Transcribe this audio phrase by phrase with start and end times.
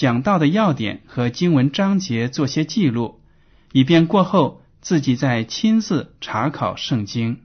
[0.00, 3.20] 讲到的要点和经文章节做些记录，
[3.70, 7.42] 以便过后自己再亲自查考圣经。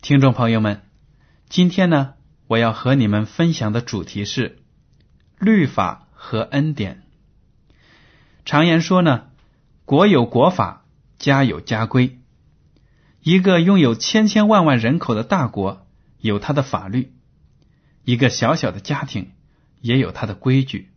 [0.00, 0.80] 听众朋友们，
[1.50, 2.14] 今天呢，
[2.46, 4.60] 我要和你们分享的主题是
[5.38, 7.04] 律法和恩典。
[8.44, 9.28] 常言说呢，
[9.84, 10.84] 国有国法，
[11.18, 12.18] 家有家规。
[13.20, 15.86] 一个拥有千千万万人口的大国
[16.18, 17.12] 有它的法律，
[18.04, 19.32] 一个小小的家庭
[19.80, 20.90] 也有它的规矩。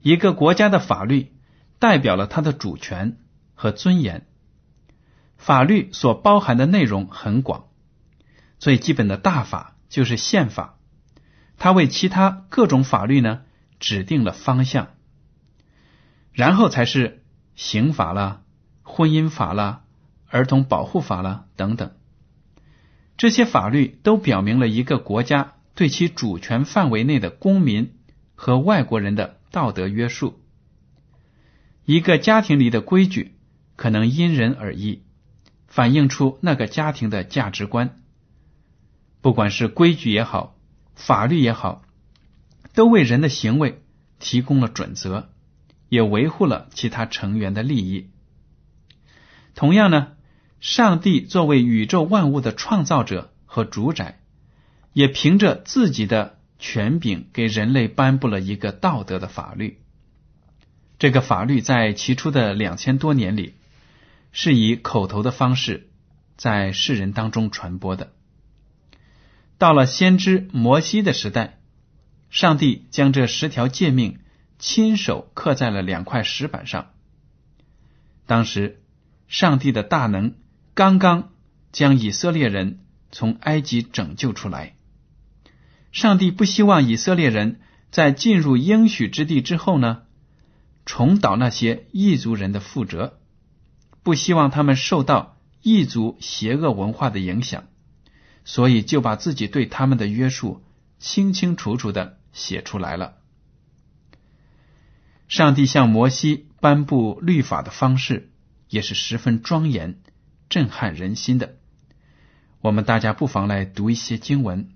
[0.00, 1.32] 一个国家的法律
[1.78, 3.18] 代表了它的主权
[3.54, 4.26] 和尊严。
[5.36, 7.66] 法律所包含的内容很广。
[8.58, 10.78] 最基本的大法就是宪法，
[11.56, 13.42] 它为其他各种法律呢
[13.80, 14.90] 指定了方向，
[16.32, 17.24] 然后才是
[17.56, 18.42] 刑法了、
[18.82, 19.82] 婚姻法了、
[20.28, 21.90] 儿童保护法了等等。
[23.16, 27.98] 这些法律都表明了一个国家对其主权范围内的公民
[28.34, 30.40] 和外国人的道德约束。
[31.84, 33.34] 一个家庭里的规矩
[33.76, 35.02] 可能因人而异，
[35.66, 38.00] 反映出那个家庭的价值观。
[39.20, 40.56] 不管是规矩也好，
[40.94, 41.82] 法律也好，
[42.72, 43.82] 都为人的行为
[44.18, 45.30] 提供了准则，
[45.88, 48.10] 也维护了其他成员的利益。
[49.54, 50.12] 同样呢，
[50.60, 54.20] 上帝作为宇宙万物的创造者和主宰，
[54.92, 59.80] 也凭着自己的权柄给人类颁布了一个道德的法律。
[60.98, 63.54] 这个法律在起初的两千多年里，
[64.32, 65.88] 是以口头的方式
[66.36, 68.12] 在世人当中传播的。
[69.56, 71.59] 到了先知摩西的时代，
[72.30, 74.20] 上帝将这十条诫命
[74.58, 76.92] 亲手刻在了两块石板上。
[78.26, 78.80] 当时，
[79.26, 80.36] 上帝的大能
[80.74, 81.32] 刚刚
[81.72, 82.80] 将以色列人
[83.10, 84.76] 从埃及拯救出来。
[85.90, 90.02] 上帝不希望以色列人在进入应许之地之后呢，
[90.86, 93.18] 重蹈那些异族人的覆辙，
[94.04, 97.64] 不希望他们受到异族邪恶文化的影响。
[98.44, 100.62] 所以就把自己对他们的约束
[101.00, 103.16] 清清楚楚的写出来了。
[105.28, 108.30] 上帝向摩西颁布律法的方式
[108.68, 110.00] 也是十分庄严、
[110.48, 111.56] 震撼人心的。
[112.60, 114.72] 我们大家不妨来读一些经文。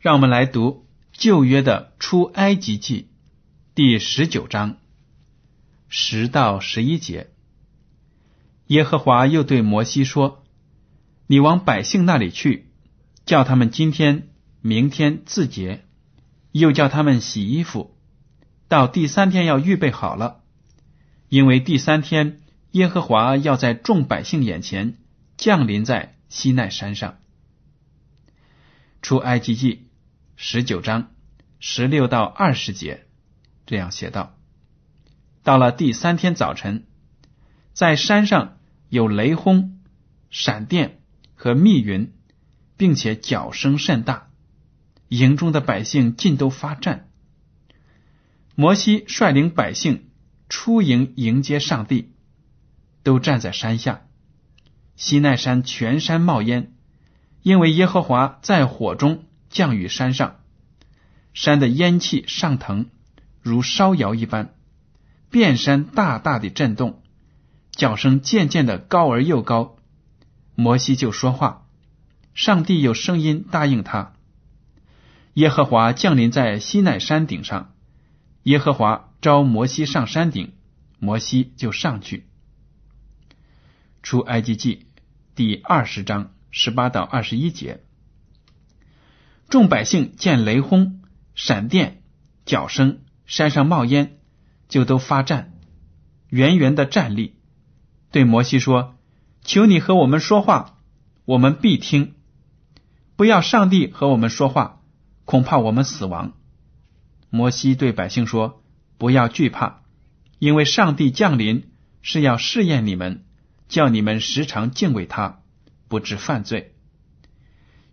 [0.00, 3.10] 让我们来读旧约的出埃及记
[3.74, 4.76] 第十九章
[5.88, 7.30] 十到十一节。
[8.66, 10.44] 耶和华又对摩西说。
[11.30, 12.70] 你往百姓那里去，
[13.26, 14.27] 叫他们今天、
[14.60, 15.84] 明天自洁，
[16.52, 17.96] 又叫他们洗衣服，
[18.68, 20.42] 到第三天要预备好了，
[21.28, 22.40] 因为第三天
[22.72, 24.98] 耶和华要在众百姓眼前
[25.36, 27.18] 降临在西奈山上。
[29.02, 29.88] 出埃及记
[30.36, 31.10] 十九章
[31.60, 33.06] 十六到二十节
[33.66, 34.36] 这样写道：
[35.42, 36.86] 到了第三天早晨，
[37.72, 38.58] 在山上
[38.88, 39.80] 有雷轰、
[40.30, 40.96] 闪电。
[41.40, 42.12] 和密云，
[42.76, 44.27] 并且脚声甚大，
[45.08, 47.08] 营中的百姓尽都发战。
[48.54, 50.08] 摩西率领百姓
[50.48, 52.12] 出营迎接上帝，
[53.02, 54.02] 都站在山下。
[54.96, 56.72] 西奈山全山冒烟，
[57.42, 60.40] 因为耶和华在火中降雨山上，
[61.32, 62.86] 山的烟气上腾，
[63.40, 64.54] 如烧窑一般，
[65.30, 67.00] 遍山大大的震动，
[67.70, 69.76] 叫声渐渐的高而又高。
[70.56, 71.68] 摩西就说话，
[72.34, 74.14] 上帝有声音答应他。
[75.38, 77.72] 耶和华降临在西奈山顶上，
[78.42, 80.52] 耶和华召摩西上山顶，
[80.98, 82.26] 摩西就上去。
[84.02, 84.88] 出埃及记
[85.36, 87.84] 第二十章十八到二十一节，
[89.48, 91.04] 众百姓见雷轰、
[91.36, 92.02] 闪电、
[92.44, 94.18] 脚声，山上冒烟，
[94.68, 95.52] 就都发战，
[96.30, 97.36] 圆圆的站立，
[98.10, 98.98] 对摩西说
[99.44, 100.80] ：“求你和我们说话，
[101.24, 102.14] 我们必听；
[103.14, 104.77] 不要上帝和我们说话，
[105.28, 106.32] 恐怕我们死亡。”
[107.28, 108.62] 摩西对百姓说
[108.96, 109.82] ：“不要惧怕，
[110.38, 111.70] 因为上帝降临
[112.00, 113.24] 是要试验你们。”
[113.68, 115.42] 叫你们时常敬畏他，
[115.88, 116.74] 不致犯罪。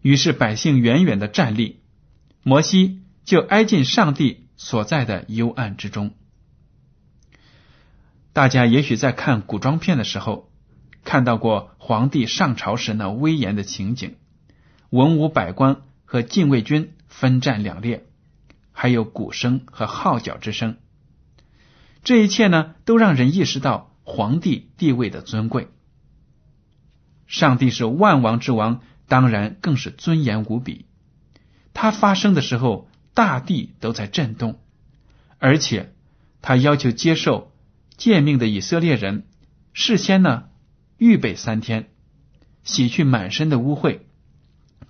[0.02, 1.82] 于是百姓远远的站立，
[2.44, 6.14] 摩西就挨近上帝所在的幽暗之中。
[8.32, 10.50] 大家也许在看古装片的时候，
[11.04, 14.16] 看到过皇帝上朝时那威严的情景，
[14.90, 18.06] 文武百官和禁卫军分站两列，
[18.72, 20.78] 还有鼓声和号角之声。
[22.04, 23.92] 这一切呢，都让人意识到。
[24.08, 25.68] 皇帝地位的尊贵，
[27.26, 30.86] 上帝是万王之王，当然更是尊严无比。
[31.74, 34.60] 他发生的时候，大地都在震动，
[35.40, 35.96] 而且
[36.44, 37.52] 他要求接受
[37.98, 39.26] 诫命的以色列人
[39.74, 40.50] 事先呢
[41.00, 41.90] 预备三天，
[42.64, 44.02] 洗去满身的污秽，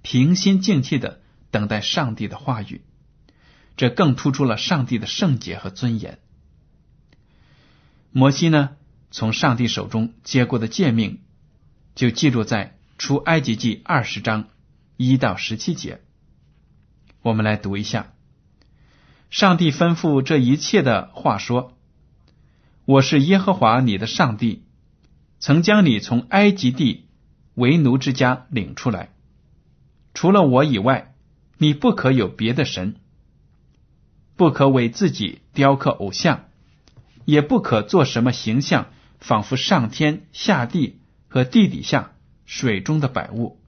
[0.02, 1.22] 平心静气的
[1.56, 2.82] 等待上帝的话语。
[3.78, 6.20] 这更突出了上帝的圣洁和尊严。
[8.12, 8.72] 摩西呢？
[9.10, 11.22] 从上帝手中接过的诫命，
[11.96, 14.50] 就记录在出埃及记二十章
[14.98, 16.02] 一到十七节。
[17.22, 18.12] 我们来读一下：
[19.30, 21.78] 上帝吩咐这一切的话说
[22.84, 24.66] ：“我是耶和华你的上帝，
[25.40, 27.08] 曾将你从埃及地
[27.54, 29.14] 为奴之家领出来。
[30.14, 31.15] 除了我以外，
[31.58, 32.96] 你不可有别的神，
[34.36, 36.46] 不可为自己雕刻偶像，
[37.26, 38.88] 也不可做什么形象。”
[39.18, 41.00] 仿佛上天下地
[41.30, 42.12] 和地底下
[42.46, 43.60] 水中的百物，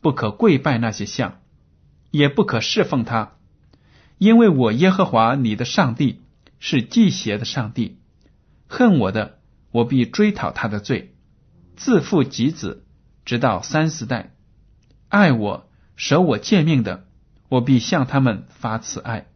[0.00, 1.40] 不可跪拜那些像，
[2.12, 3.32] 也不可侍奉他，
[4.18, 6.20] 因为我耶和华你的上帝
[6.60, 7.98] 是祭邪的上帝，
[8.68, 9.38] 恨我的，
[9.72, 11.16] 我必追讨他的罪，
[11.76, 12.84] 自父及子，
[13.24, 14.30] 直到三四代；
[15.08, 17.08] 爱我舍我贱命的，
[17.54, 19.26] 我必向他们发慈爱，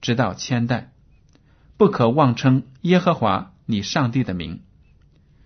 [0.00, 0.90] 直到千代。
[1.76, 4.62] 不可妄称耶和华你上帝的名。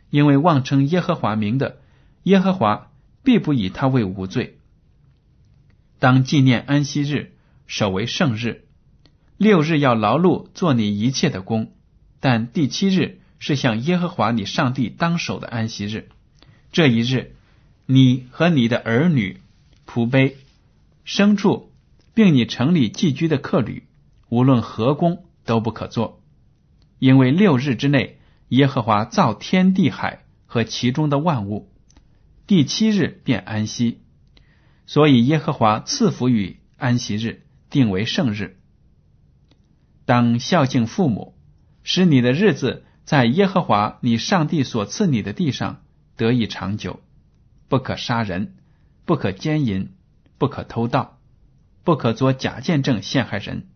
[0.08, 1.79] 因为妄称耶和华名的，
[2.23, 2.91] 耶和华
[3.23, 4.58] 必不以他为无罪。
[5.99, 7.32] 当纪念安息日，
[7.67, 8.64] 守为圣日。
[9.37, 11.70] 六日要劳碌做你一切的工，
[12.19, 16.08] 但第七日是向耶和华你上帝当守的安息日。
[16.73, 17.35] 这一日，
[17.85, 19.43] 你和你的儿女、
[19.87, 20.37] 仆婢、
[21.05, 21.69] 牲畜，
[22.20, 23.84] 并你城里寄居的客旅，
[24.28, 26.22] 无论何工都不可做，
[26.99, 28.19] 因为六日之内。
[28.49, 31.72] 耶和华造天地海和其中的万物，
[32.46, 34.02] 第七日便安息，
[34.84, 38.58] 所以耶和华赐福于安息日，定为圣日。
[40.05, 41.38] 当孝敬父母，
[41.82, 45.81] 使你的日子在耶和华你上帝所赐你的地上
[46.17, 47.00] 得以长久。
[47.69, 48.56] 不可杀人，
[49.06, 49.94] 不可奸淫，
[50.37, 51.19] 不可偷盗，
[51.90, 53.66] 不可作假见证陷害人，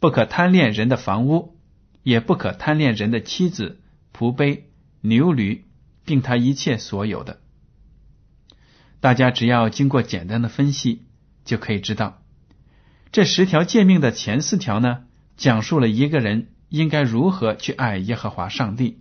[0.00, 1.56] 不可贪恋人的房屋，
[2.02, 3.80] 也不可贪恋人的妻子。
[4.12, 4.68] 仆碑、
[5.00, 5.64] 牛驴，
[6.04, 7.38] 并他一切所有的，
[8.98, 11.06] 大家只要经过简单的分析，
[11.44, 12.20] 就可以知道，
[13.12, 15.04] 这十条诫命的前四条呢，
[15.36, 18.98] 讲述了一个人应该如何去爱耶和华上帝；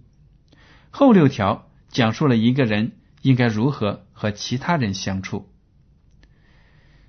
[0.91, 2.91] 后六条讲述了一个人
[3.23, 5.49] 应该如何和其他人相处。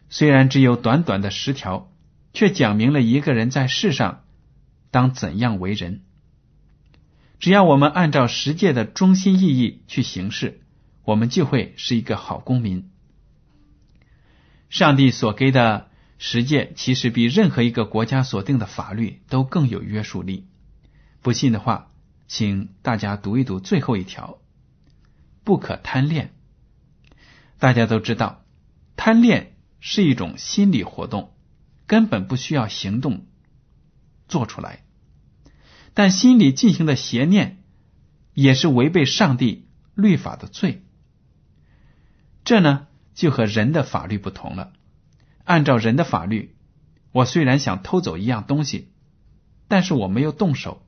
[0.08, 1.90] 虽然只有短短的十条，
[2.32, 4.24] 却讲明了一个人在世上
[4.90, 6.02] 当怎样为人。
[7.38, 10.60] 只要我们按照十诫的中心意义去行事，
[11.04, 12.90] 我们就会是一个好公民。
[14.70, 20.46] 上帝所给的十诫其实比任何一个国家所定的法律都更有约束力。
[21.20, 21.90] 不信的话，
[22.26, 24.38] 请大家读一读最后一条：
[25.44, 26.32] 不可贪恋。
[27.58, 28.44] 大家都知道，
[28.96, 29.55] 贪恋
[29.88, 31.32] 是一种心理活动，
[31.86, 33.24] 根本不需要行动
[34.26, 34.84] 做出来。
[35.94, 37.62] 但心里进行的邪念，
[38.34, 40.84] 也是违背上帝律法的罪。
[42.44, 44.72] 这呢，就和人的法律不同了。
[45.44, 46.56] 按照人的法律，
[47.12, 48.90] 我虽然想偷走一样东西，
[49.68, 50.84] 但是我没有动手，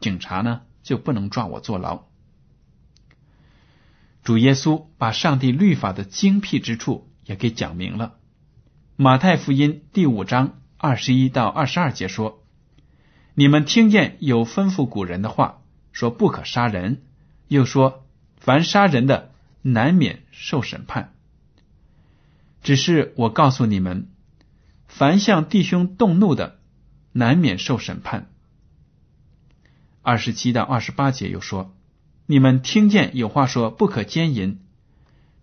[0.00, 2.04] 警察呢就不能抓我坐牢。
[4.22, 8.18] 主耶稣把上帝律法的精辟之处也给讲明了。
[8.96, 12.44] 马太福音第五章二十一到二十二节说。
[13.34, 17.02] 你们听见有吩咐古人的话，说不可杀人，
[17.48, 19.32] 又说凡杀人的
[19.62, 21.12] 难免受审判。
[22.62, 24.06] 只是我告诉你们，
[24.86, 26.60] 凡向弟兄动怒的，
[27.10, 28.30] 难免受审判。
[30.02, 31.74] 二十七到二十八节又说，
[32.26, 34.60] 你们听见有话说不可奸淫，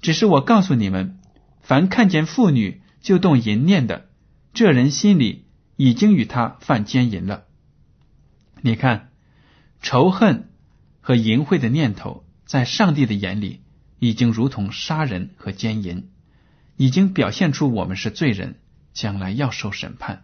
[0.02, 1.20] 只是我告诉你们，
[1.60, 4.10] 凡看见妇女就动淫念的，
[4.54, 7.46] 这人心里已经与他犯奸淫了。
[8.62, 9.10] 你看，
[9.82, 10.50] 仇恨
[11.02, 13.62] 和淫秽的念头，在上帝的眼里，
[13.98, 16.10] 已经如同杀人和奸淫，
[16.78, 18.60] 已经表现出我们是罪人，
[18.94, 20.24] 将来要受审判。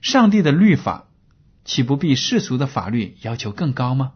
[0.00, 1.06] 上帝的律法
[1.64, 4.14] 岂不比世俗的法律要求更高吗？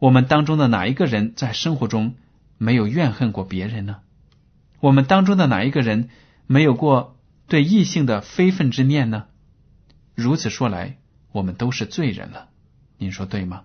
[0.00, 2.16] 我们当中的哪一个人在生活中
[2.56, 4.00] 没有怨恨过别人呢？
[4.80, 6.10] 我们当中的哪一个人
[6.46, 7.16] 没有过
[7.46, 9.26] 对异性的非分之念呢？
[10.14, 10.98] 如此说来。
[11.30, 12.48] 我们都是罪人了，
[12.96, 13.64] 您说对吗？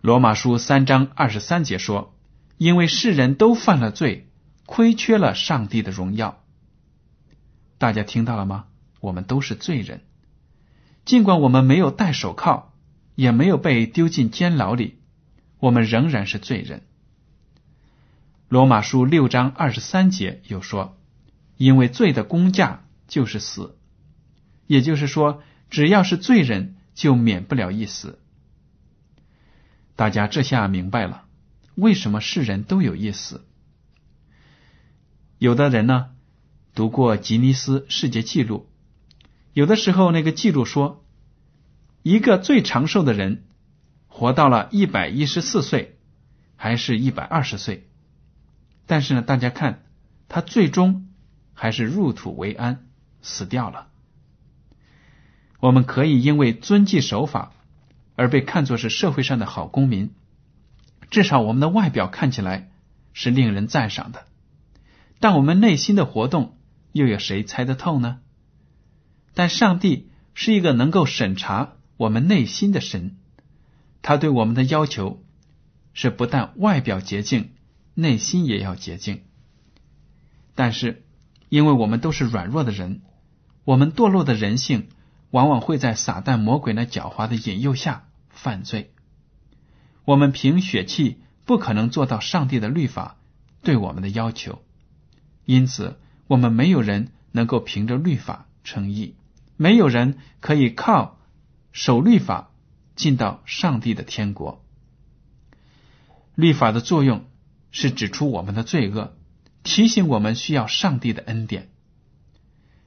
[0.00, 2.16] 罗马书三章二十三节说
[2.56, 4.26] ：“因为世人都犯了罪，
[4.64, 6.42] 亏缺了上帝的荣耀。”
[7.76, 8.64] 大家听到了吗？
[9.00, 10.00] 我们都是罪人，
[11.04, 12.72] 尽管我们没有戴手铐，
[13.14, 14.98] 也没有被丢进监牢里，
[15.58, 16.82] 我们仍然是罪人。
[18.48, 20.96] 罗马书六章二十三节又说
[21.56, 23.78] ：“因为罪的工价就是死。”
[24.66, 25.42] 也就是说。
[25.68, 28.20] 只要是罪人，就免不了一死。
[29.96, 31.24] 大家这下明白了，
[31.74, 33.44] 为什么世人都有一死？
[35.38, 36.10] 有的人呢，
[36.72, 38.70] 读过吉尼斯世界纪录，
[39.54, 41.04] 有的时候那个记录说，
[42.04, 43.42] 一个最长寿的人
[44.06, 45.98] 活到了一百一十四岁，
[46.54, 47.85] 还是一百二十岁，
[48.86, 49.82] 但是呢，大家看
[50.28, 51.08] 他最终
[51.54, 52.86] 还是入土为安，
[53.20, 53.88] 死掉了。
[55.60, 57.52] 我们可以因为遵纪守法
[58.14, 60.10] 而被看作是社会上的好公民，
[61.10, 62.70] 至少我们的外表看起来
[63.12, 64.26] 是令人赞赏的。
[65.18, 66.56] 但我们内心的活动
[66.92, 68.20] 又有谁猜得透呢？
[69.34, 73.16] 但上帝是一个能够审查我们内心的神，
[74.02, 75.22] 他对我们的要求
[75.94, 77.50] 是不但外表洁净，
[77.96, 79.24] 内心也要洁净。
[80.54, 81.04] 但是，
[81.48, 83.02] 因为我们都是软弱的人，
[83.64, 84.86] 我们堕落的人性。
[85.32, 88.94] 往往会在撒旦魔鬼那狡猾的引诱下犯罪。
[90.04, 93.16] 我们凭血气不可能做到上帝的律法
[93.62, 94.62] 对我们的要求，
[95.44, 95.98] 因此
[96.28, 99.16] 我们没有人能够凭着律法称义，
[99.56, 101.18] 没有人可以靠
[101.72, 102.52] 守律法
[102.94, 104.64] 进到上帝的天国。
[106.36, 107.24] 律法的作用
[107.78, 109.14] 是指出我们的罪恶，
[109.62, 111.68] 提醒我们需要上帝的恩典。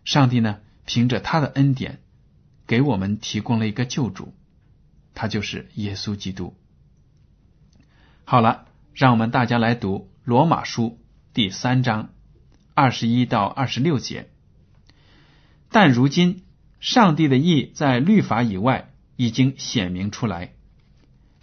[0.03, 2.01] 上帝呢，凭着他的恩典。
[2.65, 4.33] 给我们提供了一个救主，
[5.13, 6.55] 他就是耶稣基督。
[8.25, 8.65] 好了，
[8.95, 10.99] 让我们大家来读罗马书
[11.33, 12.09] 第三章
[12.73, 14.31] 二十一到二十六节。
[15.69, 16.43] 但如今，
[16.79, 20.53] 上帝的意在律法以外已经显明出来，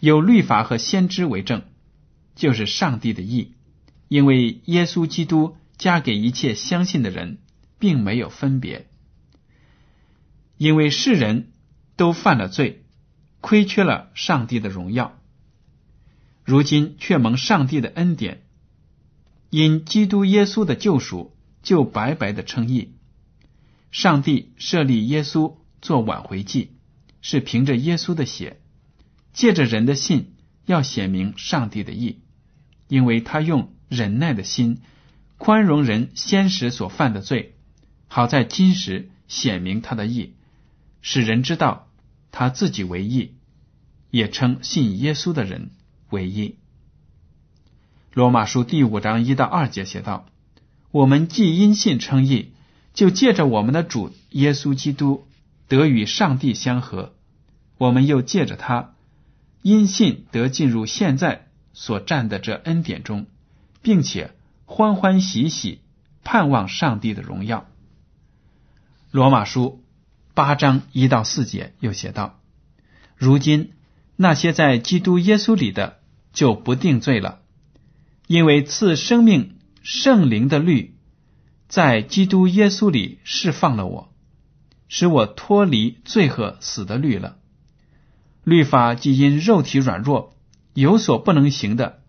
[0.00, 1.62] 有律法和先知为证，
[2.37, 3.55] 就是上帝的意，
[4.07, 7.38] 因为耶稣基督加给一切相信的人，
[7.81, 8.87] 并没有分别。
[10.57, 11.52] 因为世人
[11.97, 12.85] 都犯了罪，
[13.40, 15.19] 亏缺了上帝的荣耀，
[16.45, 18.45] 如今却蒙上帝的恩典，
[19.50, 22.95] 因基督耶稣的救赎，就白白的称义。
[23.90, 26.73] 上帝设立耶稣做挽回祭，
[27.23, 28.61] 是凭着耶稣的血，
[29.33, 32.21] 借着人的信，要显明上帝的意，
[32.88, 34.81] 因为他用忍耐的心
[35.38, 37.55] 宽容人先时所犯的罪，
[38.09, 40.35] 好在今时显明他的义。
[41.02, 41.88] 使人知道
[42.33, 43.33] 他自己为义，
[44.11, 45.71] 也称信耶稣的人
[46.11, 46.57] 为义。
[48.12, 50.26] 罗马书第五章一到二节写道
[50.90, 52.52] ：“我们既因信称义，
[52.95, 55.26] 就借着我们的主耶稣基督
[55.69, 57.12] 得与上帝相合；
[57.76, 58.95] 我们又借着他
[59.62, 63.26] 因信得进入现在所占的这恩典中，
[63.83, 64.33] 并且
[64.64, 65.83] 欢欢喜喜
[66.25, 67.68] 盼望上帝的荣耀。”
[69.12, 69.85] 罗马书。
[70.35, 72.40] 八章一到四节又写道
[73.16, 73.73] ：“如今
[74.16, 75.97] 那些在基督耶稣里的
[76.35, 77.40] 就不定罪了，
[78.26, 80.95] 因为赐生命圣灵的律
[81.68, 84.12] 在基督耶稣里释放了我，
[84.88, 87.38] 使我脱离罪和死的律了。
[88.45, 90.36] 律法既因肉体软弱
[90.76, 92.02] 有所不能行的，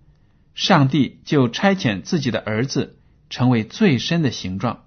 [0.54, 2.98] 上帝就差遣自己的儿子
[3.30, 4.84] 成为最深的形状，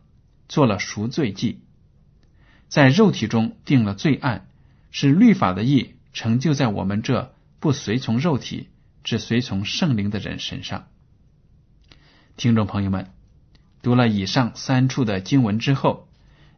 [0.51, 1.63] 做了赎罪祭。”
[2.69, 4.49] 在肉体中定了罪案，
[4.91, 8.69] 使律法的义成就在我们这不随从肉体、
[9.03, 10.87] 只随从圣灵的人身上。
[12.37, 13.11] 听众朋友们，
[13.81, 16.07] 读了以上三处的经文之后，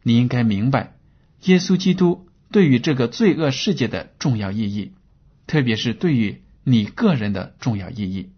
[0.02, 0.96] 你应该明白
[1.44, 4.90] 耶稣基督对于这个罪恶世界的重要意义，
[5.46, 8.32] 特别是对于你个人的重要意义。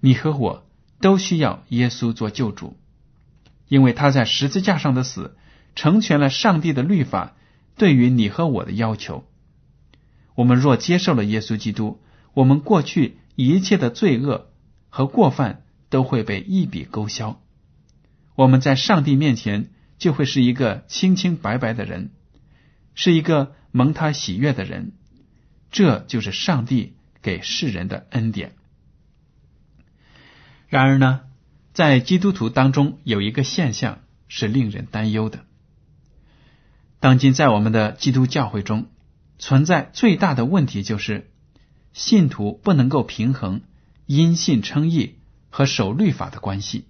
[0.00, 0.66] 你和我
[1.00, 2.76] 都需要耶稣做救主，
[3.68, 5.36] 因为他在十字架上的死
[5.74, 7.36] 成全了上帝的律法
[7.76, 9.24] 对于你和我的要求。
[10.34, 12.00] 我们若接受了耶稣基督，
[12.34, 14.50] 我们过去一切的罪恶
[14.88, 15.64] 和过犯。
[15.90, 17.40] 都会被一笔勾销，
[18.34, 22.10] 我们在上帝面前就会是一个清清白白的人，
[22.94, 24.92] 是一个蒙他喜悦的人。
[25.70, 28.52] 这就是上帝给世人的恩典。
[30.68, 31.20] 然而呢，
[31.72, 35.44] 在基督徒当中有一个现象是令人担忧的。
[37.00, 38.86] 当今在我们的基督教会中
[39.38, 41.30] 存在最大的问题，就是
[41.92, 43.62] 信徒不能够平衡
[44.06, 45.14] 因信称义。
[45.50, 46.84] 和守律法的关系。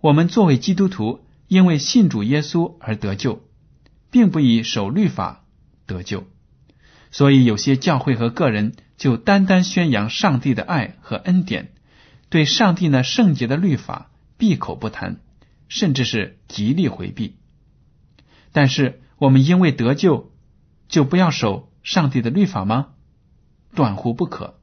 [0.00, 3.44] 我们作为基督徒，因为信主耶稣而得救，
[4.10, 5.44] 并不以守律法
[5.86, 6.26] 得救。
[7.16, 11.70] 所以，有些教会和个人就单单宣扬上帝的爱和恩典，
[12.28, 15.20] 对上帝呢圣洁的律法闭口不谈，
[15.68, 17.36] 甚至是极力回避。
[18.50, 20.32] 但是，我们因为得救，
[20.88, 22.88] 就不要守上帝的律法吗？
[23.76, 24.58] 断乎不可。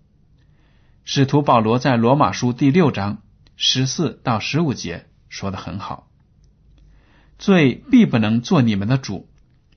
[1.05, 3.21] 使徒保罗在罗马书第六章
[3.55, 6.09] 十四到十五节说的很好
[7.39, 9.29] ：“罪必不能做你们的主，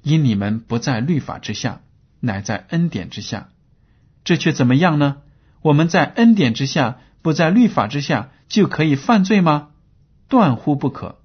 [0.02, 1.80] 因你们不在律法之下，
[2.24, 3.48] 乃在恩典之下。
[4.24, 5.18] 这却怎么样呢？
[5.60, 9.70] 我们在恩典之下，不在律法之下，就可以犯罪吗？
[10.28, 11.20] 断乎不可。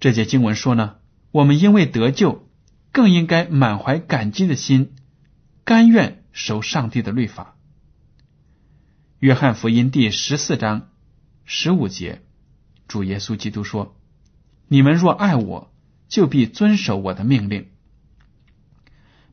[0.00, 0.96] 这节经文说呢，
[1.30, 2.48] 我们因为得救，
[2.90, 4.94] 更应该满怀感激的心，
[5.64, 7.56] 甘愿守上帝的律法。”
[9.20, 10.88] 约翰福音第十四章
[11.44, 12.22] 十五节，
[12.88, 13.96] 主耶稣基督说
[14.68, 15.72] ：“你们若爱我，
[16.08, 17.68] 就必遵守我的命令。”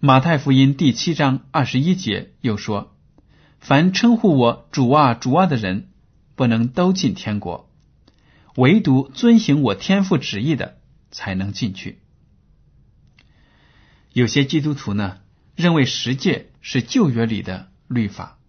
[0.02, 2.96] 马太福音第七章二十一节又说
[3.60, 5.90] ：“凡称呼我主啊主啊的人，
[6.38, 7.70] 不能都进天国，
[8.56, 10.78] 唯独遵行我天父旨意的，
[11.12, 12.00] 才能进去。”
[14.14, 15.18] 有些基督徒呢，
[15.58, 18.40] 认为十诫是旧约里的律法。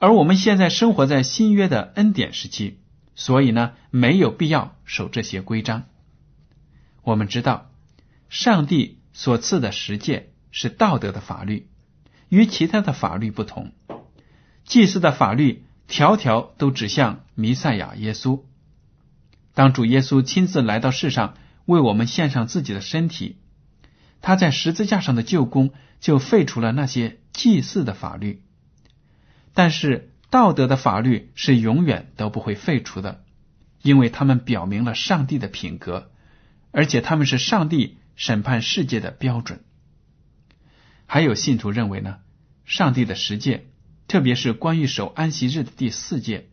[0.00, 2.80] 而我们现在生活在新约的恩典时期，
[3.14, 5.84] 所以呢，没有必要守这些规章。
[7.04, 7.70] 我们知道，
[8.28, 11.68] 上帝所赐的十诫是道德的法律，
[12.30, 13.72] 与其他的法律不同。
[14.64, 18.40] 祭祀的法律条条都指向弥赛亚耶稣。
[19.52, 21.34] 当主耶稣亲自来到世上，
[21.66, 23.36] 为我们献上自己的身体，
[24.22, 28.42] 他在十字架上的救功，就废除了那些祭祀的法律。
[29.52, 33.22] 但是道德的法律是永远都不会废除的，
[33.82, 36.10] 因为他们表明了上帝的品格，
[36.70, 39.60] 而且他们是上帝审判世界的标准。
[41.06, 42.18] 还有信徒认为呢，
[42.64, 43.66] 上帝的十诫，
[44.08, 46.48] 特别是关于守安息日的第四诫，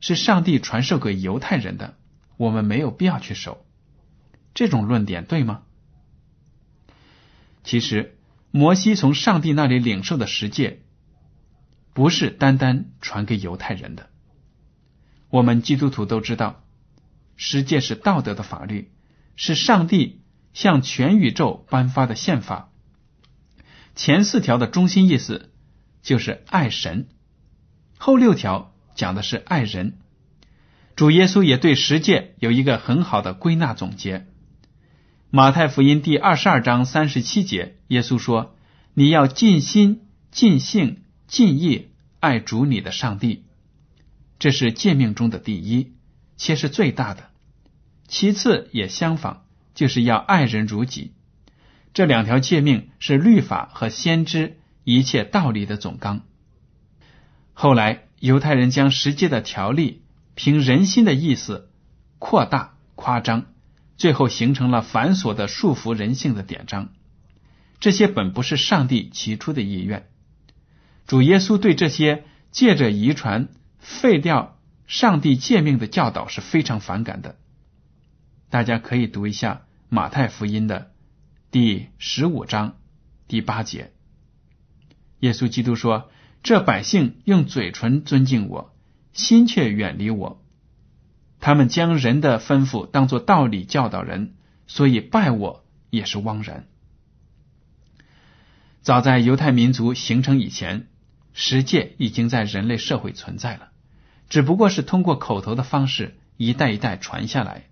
[0.00, 1.96] 是上帝传授给犹太人的，
[2.36, 3.66] 我们没有必要去守。
[4.54, 5.62] 这种论点对吗？
[7.64, 8.18] 其实，
[8.50, 10.82] 摩西从上帝那里领受的十诫。
[11.94, 14.08] 不是单单传给犹太人的，
[15.28, 16.64] 我们基督徒都知道，
[17.36, 18.90] 十诫是道德的法律，
[19.36, 20.22] 是上帝
[20.54, 22.71] 向全宇宙颁发的宪法。
[23.94, 25.50] 前四条的中心意思
[26.02, 27.08] 就是爱神，
[27.98, 29.98] 后六条讲的是爱人。
[30.96, 34.26] 主耶稣也对十诫有一个很好的归纳总结。
[35.30, 38.56] 马太福音第二十二章三十七节，耶稣说
[38.94, 40.98] ：“你要尽心、尽性。”
[41.32, 43.46] 尽意爱主你的上帝，
[44.38, 45.94] 这是诫命中的第一，
[46.36, 47.30] 且是最大的。
[48.06, 49.38] 其次也相仿，
[49.74, 51.14] 就是要爱人如己。
[51.94, 56.22] 这两条诫命是律法和先知一切道理的总纲。
[57.52, 60.02] 后来犹太人将实际的条例
[60.34, 61.70] 凭人心的意思
[62.18, 63.46] 扩大夸张，
[63.96, 66.88] 最后形成了繁琐的束缚人性的典章。
[67.78, 70.08] 这些本不是上帝起初的意愿。
[71.06, 77.36] 主耶稣对这些借着遗传废掉上帝诫命的教导是非常反感的。
[78.50, 80.91] 大家可以读一下马太福音的
[81.52, 82.78] 第十五章
[83.28, 83.92] 第八节。
[85.20, 86.10] 耶稣基督说
[86.42, 88.74] ：“这百姓用嘴唇尊敬我，
[89.12, 90.42] 心却远离我。
[91.40, 94.32] 他们将人的吩咐当作道理教导人，
[94.66, 96.66] 所以拜我也是枉然。
[98.80, 100.88] 早在犹太民族形成以前，
[101.34, 103.72] 十诫已经在人类社会存在了，
[104.30, 107.66] 只不过是通过口头的方式一代一代传下来。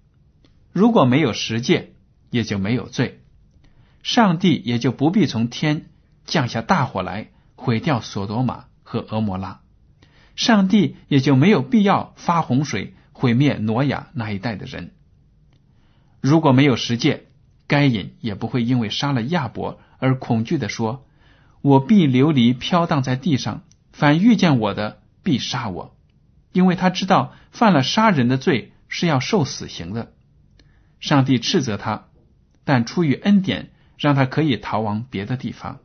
[0.70, 1.94] 如果没有十诫，
[2.28, 3.19] 也就没有罪，
[4.02, 5.86] 上帝也就不必从天
[6.24, 9.60] 降下大火来毁掉索多玛和俄摩拉，
[10.36, 14.92] 上帝也就没有必要发洪水毁灭挪亚那一代的人。
[16.20, 17.26] 如果没有十诫，
[17.66, 19.80] 该隐也不会因为杀了亚伯。
[20.02, 21.06] 而恐惧的说
[21.60, 25.94] ：“我必流离飘荡在地上，凡遇见我的必杀我，
[26.52, 30.14] 因为他知道犯了杀人的罪是要受死刑的。
[31.00, 32.06] 上帝斥责他，
[32.64, 35.78] 但出于恩典，让他可以逃往别的地方。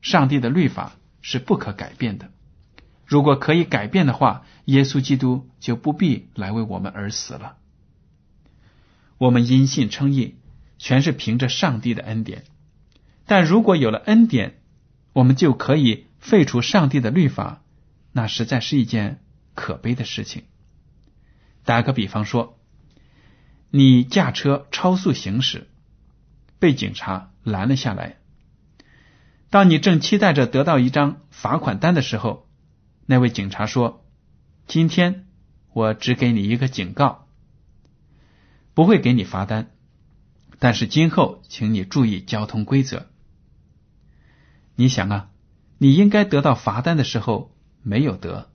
[0.00, 2.30] 上帝的律法是不可改变的。
[3.04, 7.56] 如果可以改变的话，耶稣基督就不必来为我们而死了。
[9.18, 10.36] 我们因信称义，
[10.78, 12.44] 全是凭着上帝的恩典。”
[13.26, 14.62] 但如果有了恩典，
[15.12, 17.62] 我们就可以废除上帝的律法，
[18.12, 19.20] 那实在是一件
[19.54, 20.44] 可悲的事情。
[21.64, 22.58] 打个比方说，
[23.70, 25.68] 你驾车超速行驶，
[26.58, 28.16] 被警察拦了下来。
[29.50, 32.48] 当你正期待着得到一张罚款单的时候，
[33.06, 34.04] 那位警察说
[34.68, 35.26] ：“今天
[35.72, 37.26] 我只给你一个警告，
[38.74, 39.70] 不会给你罚单，
[40.58, 43.06] 但是今后请你注意交通规则。”
[44.76, 45.30] 你想啊，
[45.78, 48.50] 你应该得到罚单的时候没有得，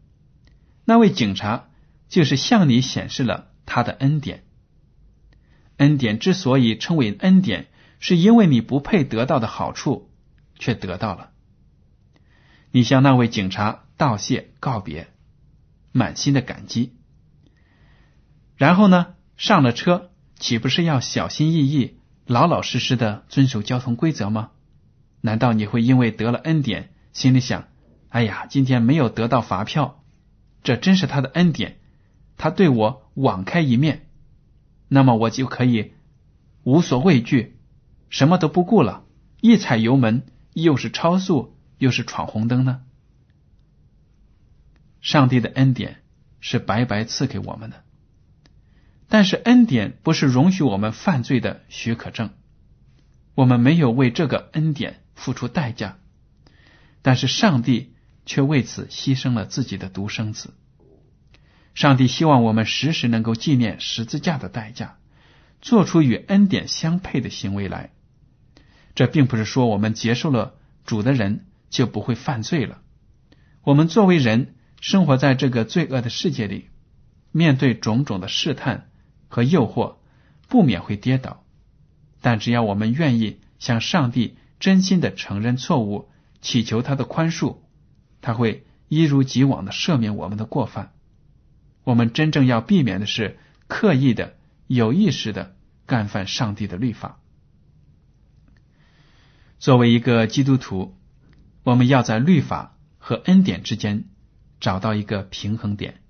[0.85, 1.69] 那位警察
[2.07, 4.43] 就是向你显示了他的恩典。
[5.77, 7.67] 恩典之所以称为恩典，
[8.03, 10.11] 是因为你不配得到的好处
[10.59, 11.29] 却得到了。
[12.69, 15.07] 你向那位警察道谢告别，
[15.93, 16.97] 满心的感激。
[18.57, 24.51] 然后呢，上了车，岂不是要小心翼翼、老老实实的遵守交通规则吗？
[25.21, 27.69] 难道你会因为得了恩典，心里想
[28.09, 30.03] ：“哎呀，今天没有得到罚票，
[30.61, 31.77] 这真是他的恩典，
[32.35, 34.09] 他对我网开一面，
[34.89, 35.93] 那么我就可以
[36.63, 37.52] 无所畏惧，
[38.13, 39.03] 什么都不顾了，
[39.41, 40.23] 一踩油门，
[40.53, 42.83] 又是超速，又是闯红灯呢？”
[45.01, 46.03] 上帝的恩典
[46.39, 47.83] 是白白赐给我们的，
[49.09, 52.29] 但是恩典不是容许我们犯罪的许可证，
[53.35, 55.01] 我们没有为这个恩典。
[55.15, 55.99] 付出代价，
[57.03, 57.93] 但是上帝
[58.25, 60.55] 却为此牺牲了自己的独生子。
[61.75, 64.97] 上帝希望我们时时能够纪念十字架的代价，
[65.61, 67.91] 做出与恩典相配的行为来。
[68.95, 72.81] 这并不是说我们接受了主的人就不会犯罪了。
[73.63, 76.69] 我们作为人，生活在这个罪恶的世界里，
[77.31, 78.89] 面对种种的试探
[79.27, 79.95] 和诱惑，
[80.47, 81.43] 不免会跌倒。
[82.21, 84.37] 但只要我们愿意向上帝。
[84.59, 86.07] 真心的承认错误，
[86.39, 87.57] 祈求他的宽恕，
[88.21, 90.93] 他会一如既往的赦免我们的过犯。
[91.83, 97.19] 我们真正要避免的是刻意的、有意识的干犯上帝的律法。
[99.63, 100.93] 作为一个基督徒，
[101.63, 104.09] 我们要在律法和恩典之间
[104.59, 106.01] 找到一个平衡点。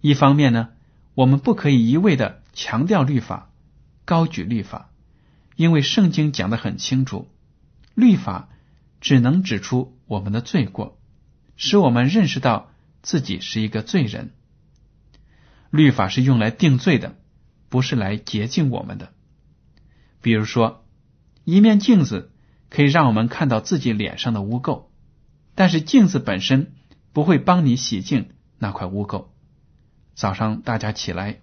[0.00, 0.68] 一方面呢，
[1.14, 3.50] 我们不可以一味的强调律法、
[4.04, 4.92] 高举律法，
[5.56, 7.28] 因为圣经讲的很清楚。
[7.96, 8.48] 律法
[9.00, 11.00] 只能指出我们的罪过，
[11.56, 12.70] 使我们认识到
[13.02, 14.30] 自己是一个罪人。
[15.70, 17.16] 律法是用来定罪的，
[17.68, 19.12] 不是来洁净我们的。
[20.22, 20.86] 比如说，
[21.42, 22.30] 一面镜子
[22.70, 24.84] 可以让我们看到自己脸上的污垢，
[25.54, 26.74] 但是镜子本身
[27.12, 29.26] 不会帮你洗净那块污垢。
[30.14, 31.40] 早上大家起来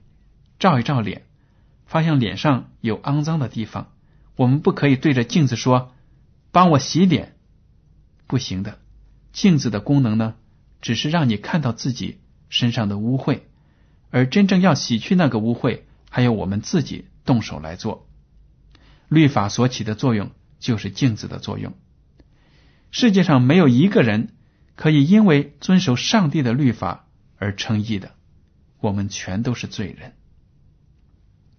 [0.59, 1.23] 照一照脸，
[1.85, 3.91] 发现脸上有肮脏的地方，
[4.35, 5.91] 我们不可以对着镜子说。
[6.51, 7.35] 帮我洗脸，
[8.27, 8.79] 不行的。
[9.33, 10.35] 镜子的功能呢，
[10.79, 13.41] 只是让你看到自己身上的污秽，
[14.09, 18.07] 而真正要洗去那个污秽，还要我们自己动手来做。
[19.09, 20.31] 律法所起的作用
[20.65, 21.73] 就是镜子的作用。
[22.89, 24.33] 世界上没有一个人
[24.75, 27.05] 可以因为遵守上帝的律法
[27.37, 28.15] 而称义的，
[28.79, 30.13] 我们全都是罪人。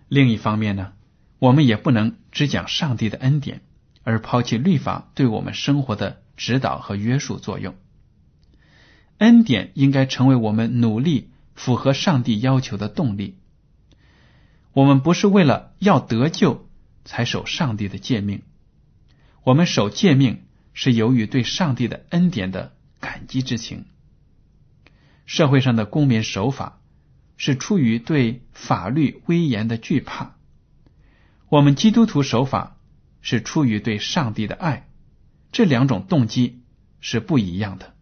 [0.08, 0.92] 另一方面呢，
[1.38, 3.62] 我们也不能只讲上帝的恩典。
[4.08, 7.74] 而抛弃律法对我们生活的指导和约束作用，
[9.18, 13.36] 恩典应该成为我们努力符合上帝要求的动力。
[14.72, 16.68] 我们不是为了要得救
[17.04, 18.42] 才守上帝的诫命，
[19.46, 20.42] 我们守诫命
[20.74, 23.84] 是由于对上帝的恩典的感激之情。
[25.24, 26.80] 社会上的公民守法
[27.36, 30.32] 是出于对法律威严的惧怕，
[31.48, 32.72] 我们基督徒守法。
[33.22, 34.88] 是出于对上帝的爱，
[35.50, 36.62] 这两种动机
[37.00, 37.92] 是不一样的。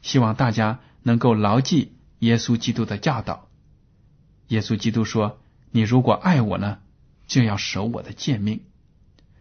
[0.00, 3.48] 希望大家能够牢记耶稣基督的教导。
[4.46, 5.40] 耶稣基督说
[5.72, 6.78] ：“你如果爱我呢，
[7.26, 8.60] 就要守我的诫命。”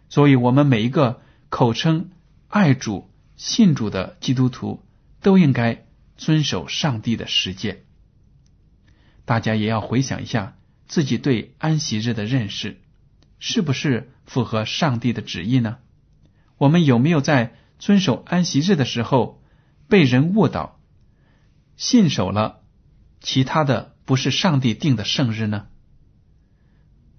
[0.10, 2.12] 所以，我们每一个口称
[2.48, 4.84] 爱主、信主的基督徒，
[5.22, 7.84] 都应该遵守上帝的实践。
[9.26, 12.80] 大家也要回想一下自己对安息日的认识，
[13.40, 15.80] 是不是符合上帝的旨意呢？
[16.58, 19.44] 我们有没有在遵守安息日的时候
[19.90, 20.80] 被人误导，
[21.76, 22.62] 信守了
[23.20, 25.68] 其他的不是上帝定的圣日呢？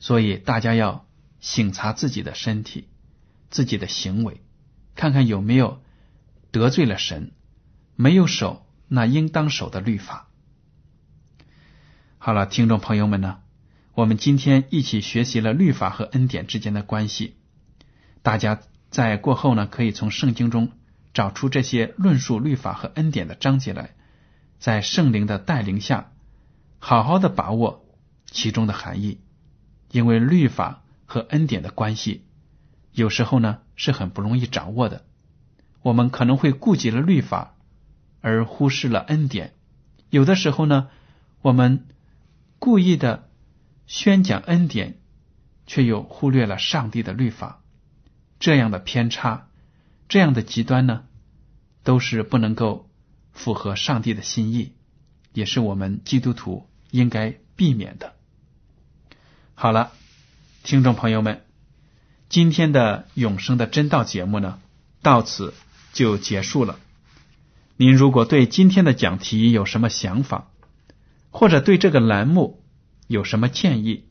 [0.01, 1.07] 所以大家要
[1.41, 2.89] 省察自己的身体、
[3.51, 4.41] 自己的行为，
[4.95, 5.81] 看看有没有
[6.51, 7.33] 得罪了神，
[7.97, 10.29] 没有守那应当守的律法。
[12.19, 13.39] 好了，听众朋友们呢，
[13.95, 17.37] 我们今天一起学习了律法和恩典之间的关系。
[18.23, 20.73] 大家在过后呢，可以从圣经中
[21.15, 23.95] 找出这些论述律法和恩典的章节来，
[24.59, 26.13] 在圣灵的带领下，
[26.79, 27.87] 好好的把握
[28.27, 29.21] 其中的含义。
[29.91, 32.25] 因为律法和恩典的关系，
[32.93, 35.05] 有时候呢是很不容易掌握的。
[35.83, 37.57] 我们可能会顾及了律法，
[38.21, 39.55] 而忽视了恩典。
[40.11, 40.89] 有的时候呢，
[41.43, 41.85] 我们。
[42.61, 43.29] 故意的
[43.87, 44.99] 宣讲恩典，
[45.69, 47.63] 却又忽略了上帝的律法，
[48.41, 49.47] 这样的偏差，
[50.09, 51.05] 这样的极端呢，
[51.85, 52.91] 都是不能够
[53.31, 54.73] 符合上帝的心意，
[55.33, 58.17] 也是我们基督徒应该避免的。
[59.55, 59.93] 好了，
[60.69, 61.47] 听众朋友们，
[62.29, 64.61] 今天的永生的真道节目呢，
[65.01, 65.55] 到此
[65.95, 66.79] 就结束了。
[67.79, 70.51] 您如果对今天的讲题有什么想法？
[71.31, 72.63] 或者对这个栏目
[73.07, 74.05] 有什么建议？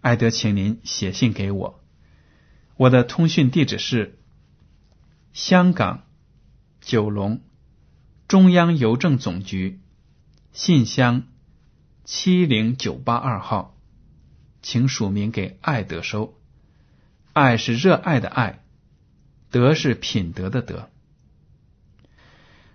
[0.00, 1.84] 艾德，请您写信给我。
[2.78, 4.18] 我的通讯地址是
[5.34, 6.04] 香港
[6.80, 7.42] 九龙
[8.26, 9.80] 中央邮政总局
[10.50, 11.24] 信箱
[12.04, 13.77] 七零九八二号，
[14.62, 16.34] 请署名给爱德收。
[17.32, 18.64] 爱是热爱的爱，
[19.50, 20.90] 德是品德的德。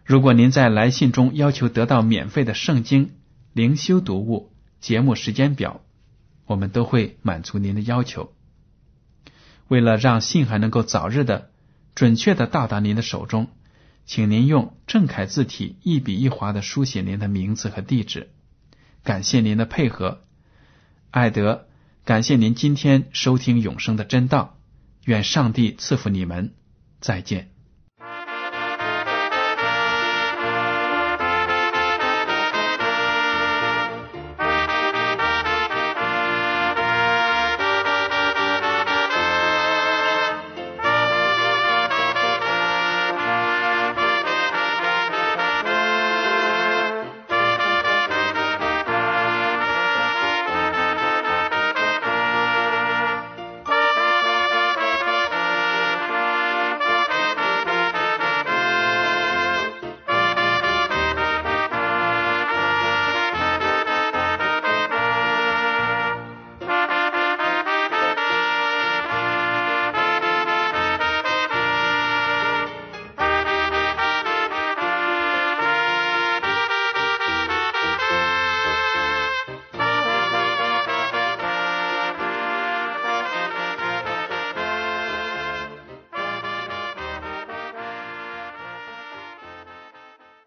[0.06, 3.12] 如果您在来信中要求得到免费的圣经，
[3.52, 5.82] 灵修读物节目时间表，
[6.46, 8.34] 我们都会满足您的要求。
[9.68, 11.52] 为了让信函能够早日的、
[11.96, 13.48] 准确的到达您的手中，
[14.06, 18.30] 请您用正楷字体一笔一划的书写您的名字和地址。
[19.04, 20.22] 感谢您的配合，
[21.12, 21.68] 艾德。
[22.06, 24.58] 感谢您今天收听永生的真道。
[25.06, 26.54] 愿上帝赐福你们。
[27.00, 27.53] 再见。